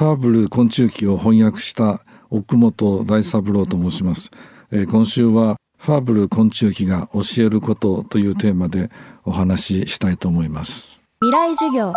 [0.00, 4.30] ファーブル昆虫記を翻訳した奥本大三郎と申します、
[4.72, 8.88] えー、今週はファーブル昆虫記が教えることというテーマで
[9.26, 11.02] お話ししたいと思います。
[11.20, 11.92] 未来授業。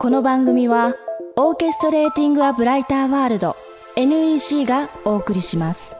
[0.00, 0.94] この番組は
[1.36, 3.56] オーケストレーティングアブライターワールド
[3.96, 5.96] NEC がお送りします。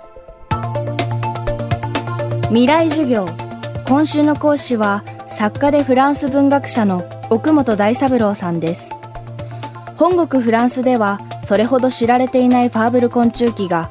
[2.49, 3.27] 未来授業。
[3.87, 8.95] 今週の講師は作家でフランス文学者の奥本大三郎さんです。
[9.97, 13.91] 本国フランスではそれほど知られていないファーブル昆虫記が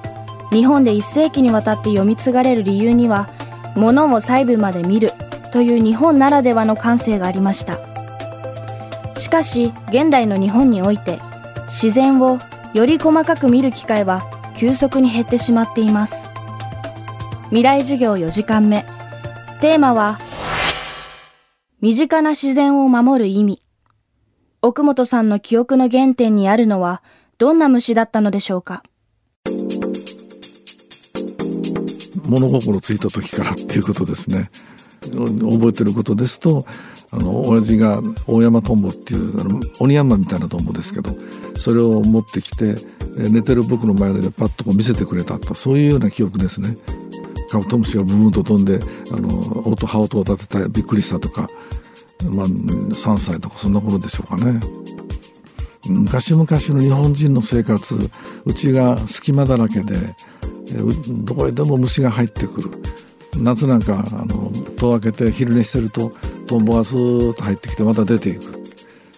[0.52, 3.30] 日本で一世紀にわたって読み継がれる理由には
[3.76, 5.14] 物を細部まで見る
[5.52, 7.80] という日本ならではの感性がありました。
[9.18, 11.20] しかし現代の日本において
[11.68, 12.40] 自然を
[12.74, 14.24] より細かく見る機会は
[14.56, 16.28] 急速に減ってしまっています。
[17.46, 18.86] 未来授業4時間目。
[19.62, 20.20] テーマは
[21.82, 23.65] 身近な自然を守る意味。
[24.66, 27.04] 奥本さんの記憶の原点にあるのは
[27.38, 28.82] どんな虫だったのでしょうか？
[32.26, 34.50] 物心ついた時からっていうことですね
[35.12, 36.66] 覚えてることですと
[37.12, 41.12] あの親父が大山トンボっていうあの鬼山みたいなトンボですけど
[41.56, 42.74] それを持ってきて
[43.18, 46.76] 寝てる僕の前でパッとこう見せてくれたとそういうような記憶ですね。
[47.52, 48.80] カブトムシがブーンと飛んで
[49.12, 49.30] あの
[49.68, 51.52] 音羽音を立ててびっくりしたとか
[52.24, 54.60] まあ、3歳とかそんな頃でしょうかね。
[55.88, 57.96] 昔々の日本人の生活
[58.46, 59.96] うちが隙間だらけで
[61.24, 62.72] どこへでも虫が入ってくる。
[63.38, 66.12] 夏なんかあの戸を開けて昼寝してると
[66.48, 68.64] トンボがスーッと入ってきてまた出ていく。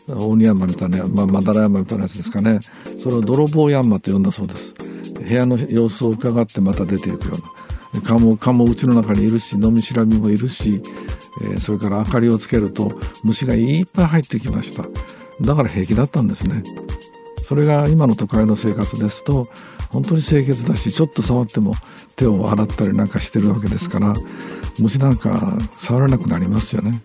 [0.10, 2.60] 鬼山みたいな、まあ、まだら山みたいなやつですかね。
[3.00, 4.74] それを泥棒山と呼んだそうです。
[4.74, 8.02] 部屋の様子を伺ってまた出ていくような。
[8.02, 10.82] 蚊も蚊もうちの中にいるし飲みしらみもいるし
[11.42, 14.84] え、それから明かりをつけると虫がいっぱい入ってきました。
[15.42, 16.64] だから平気だったんですね。
[17.44, 19.48] それが今の都会の生活ですと
[19.90, 21.76] 本当に清潔だしちょっと触っても
[22.18, 24.14] 手を洗ったりなんかしてるわけですから
[24.80, 27.02] 虫なんか触らなくなりますよね。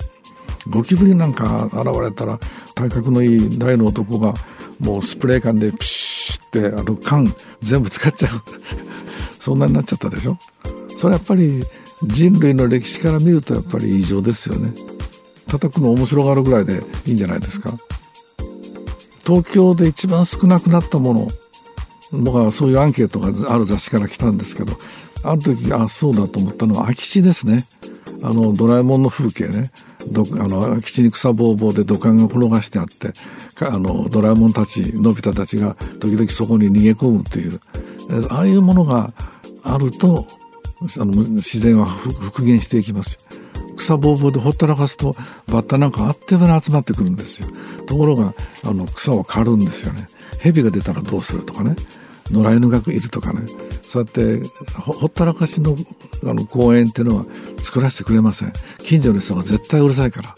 [0.69, 2.39] ゴキブリなんか現れたら
[2.75, 4.35] 体格のいい大の男が
[4.81, 8.31] もうスプレー缶でプシュってあの缶全部使っちゃう。
[9.39, 10.39] そんなになっちゃったでしょ？
[10.97, 11.65] それやっぱり
[12.05, 14.73] 人類の歴史から見るとやっぱり異常ですよね。
[15.47, 17.73] 叩くの面白がるぐらいでいいんじゃないですか。
[19.25, 21.29] 東京で一番少なくなったもの
[22.13, 24.73] 僕はそういうアンケートがある雑誌から来たんですけど
[25.23, 27.65] ある時あそうだと思ったのは空き地ですね。
[28.25, 29.71] あのドラえもんの風景ね。
[30.11, 33.13] どあの空き地に草ぼうぼうで土管が転がしてあって
[33.65, 37.61] あのドラえもんたちのび太たちが時々そこに逃げ込むっていう。
[38.31, 39.13] ああいうものが
[39.63, 40.27] あると
[41.01, 43.19] あの自然は復元していきます
[43.83, 45.15] 草ぼうぼうでほったらかすと
[45.49, 47.49] バッタなんかあっという間に集まってくるんですよ。
[47.87, 48.35] ところが
[48.65, 50.09] あの草を刈るんですよね。
[50.41, 51.77] 蛇が出たらどうするとかね。
[52.31, 53.41] 野良犬がいるとかね。
[53.83, 54.47] そうやって
[54.79, 55.77] ほったらかしの
[56.25, 57.27] あの公園っていうのは
[57.59, 58.53] 作らせてくれません。
[58.79, 60.35] 近所の人が絶対うるさいから。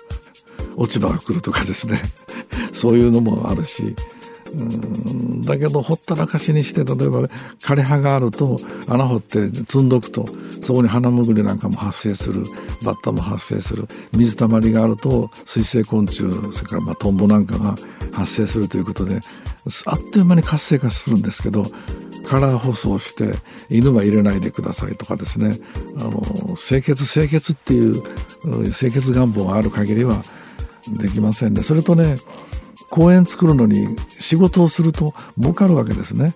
[0.76, 2.02] 落ち葉が来るとかですね。
[2.72, 3.94] そういうのもあるし。
[5.44, 7.22] だけどほったらかしにして例えば
[7.60, 10.26] 枯れ葉があると穴掘って積んどくと
[10.62, 12.44] そこに花むぐりなんかも発生する。
[12.84, 13.86] バッタも発生する。
[14.12, 17.76] 水たまりがあると水生昆虫それからまあトンボなんかが
[18.12, 19.20] 発生するということで
[19.86, 21.64] あっという間に活性化するんですけど
[22.26, 23.32] カラー舗装して
[23.68, 25.58] 犬は入れないでくださいとかですね。
[25.98, 26.22] あの
[26.56, 28.02] 清潔清潔っていう
[28.72, 30.22] 清潔願望がある限りは
[30.88, 31.62] できませんね。
[31.62, 32.16] それとね
[32.90, 33.88] 公園作るのに
[34.24, 36.34] 仕事をすると儲かるわけですね。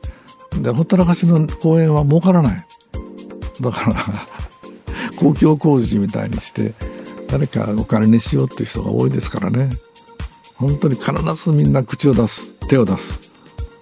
[0.61, 2.67] でほったらかしの公園は儲からない。
[3.61, 3.97] だから
[5.17, 6.75] 公共工事みたいにして
[7.29, 9.71] 誰かお金にしようっていう人が多いですからね
[10.55, 13.21] 本当に必ずみんな口を出す手を出す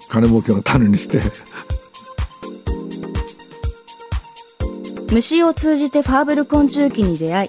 [0.09, 1.21] 金儲けの種にして
[5.13, 7.49] 虫を通じてファーブル昆虫記に出会い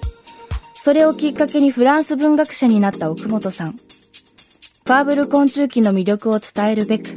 [0.74, 3.76] それをきっかけにフランス文学者になった奥本さん
[4.88, 7.10] ファーブル昆虫記の魅力を伝えるべく、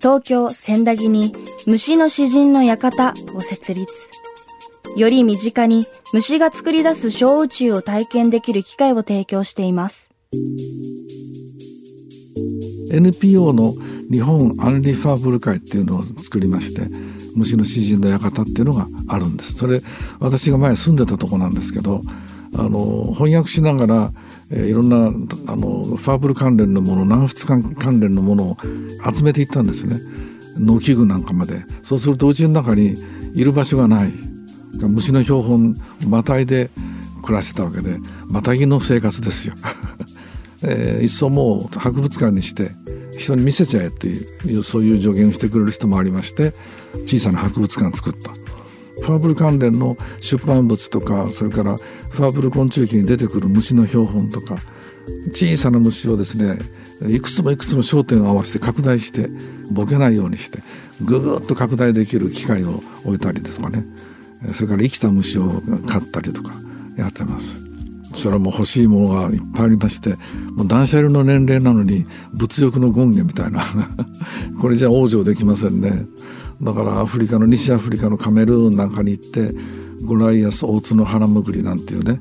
[0.00, 1.34] 東京千駄木に
[1.66, 4.10] 虫の詩人の館を設立。
[4.96, 10.10] より身近に虫が作り出す小宇宙を体験できる機会を提供しています。
[12.94, 13.74] NPO の
[14.10, 16.88] 日本アンリファーブル会っていうのを作りまして
[17.36, 19.80] 虫の詩人の館っていうのがあるんですそれ
[20.20, 22.00] 私が前住んでたとこなんですけど
[22.54, 24.12] あの翻訳しながら
[24.52, 28.56] えー、いろんなあのファーブル関連のもの南仏関連のものを
[29.12, 29.96] 集めていったんですね。
[30.58, 31.64] 農機具なんかまで。
[31.82, 32.94] そうするとうちの中に
[33.34, 34.12] いる場所がない。
[34.74, 35.74] 虫の標本
[36.08, 36.70] またいで
[37.22, 39.54] 暮らしてたわけでまたぎの生活ですよ、
[40.64, 42.70] えー、いっそもう博物館にして
[43.16, 46.52] 人に見せちゃえというそういう助言をしてくれる人もありまして
[47.06, 48.41] 小さな博物館を作った。
[49.02, 54.56] ファーブル関連の出版物とかそれからファーブル昆虫記に出てくる虫の標本とか
[55.32, 56.58] 小さな虫をですね
[57.08, 59.28] いくつもいくつも焦点を合わせて拡大して
[59.72, 60.60] ボケないようにして
[61.04, 63.84] ぐぐっと拡大できる機械を置いたりですとかね。
[64.48, 65.48] それから生きた虫を
[65.86, 66.52] 飼ったりとか
[66.96, 67.62] やってます。
[68.14, 70.10] それはもう欲しいものがいっぱいありまして
[70.54, 72.04] もう断捨離の年齢なのに
[72.34, 73.64] 物欲の権限みたいな。
[74.60, 76.06] これじゃ往生できませんね。
[76.62, 79.50] だからアフリカの西アフリカのカメルーンなんかに行って
[80.06, 82.20] ゴライアスオツの花むぐりなんていうね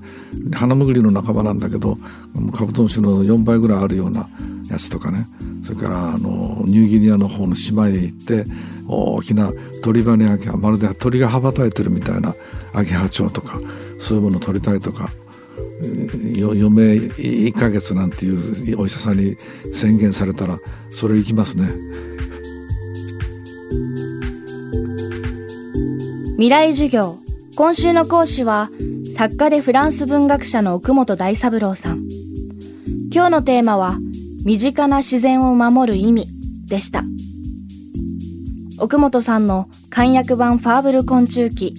[0.54, 1.98] 花むぐりの仲間なんだけど
[2.56, 4.28] カブトムシの4倍ぐらいあるような
[4.70, 5.26] やつとかね。
[5.64, 8.46] それからあのニューギニアの方の島へ行って
[8.88, 9.52] 大きな
[9.84, 12.34] 鳥羽アゲハまるで鳥が羽ばたいてるみたいな
[12.74, 13.60] アゲハチョウとか
[14.00, 15.10] そういうものを取りたいとか
[16.36, 19.36] 余命1ヶ月なんていうお医者さんに
[19.74, 20.58] 宣言されたら
[20.90, 21.70] それ行きますね。
[26.42, 27.18] 未来授業。
[27.56, 28.68] 今週の講師は
[29.16, 32.00] 作家でフランス文学者の奥本大三郎さん。
[33.14, 34.00] 今日のテーマは
[34.44, 36.26] 身近な自然を守る意味
[36.68, 37.04] でした。
[38.80, 41.76] 奥本さんの簡約版ファーブル昆虫記。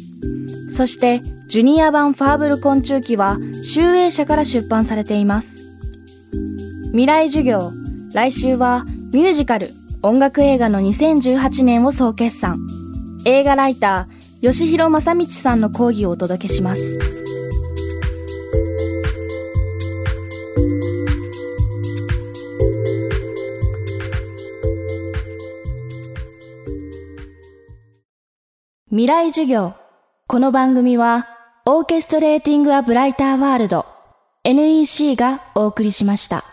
[0.70, 5.80] そしてジュニア版ファーブル昆虫記は集英社から出版されています。
[6.92, 7.58] 未来授業。
[8.14, 9.66] 来週はミュージカル
[10.02, 12.64] 音楽映画の2018年を総決算。
[13.26, 16.98] 映画ライター吉弘正道さんの講義をお届けします。
[28.90, 29.74] 未来授業。
[30.26, 31.28] この番組は
[31.64, 33.86] オーケストレーティング・ア・ブライター・ワールド。
[34.42, 36.51] NEC がお送りしました。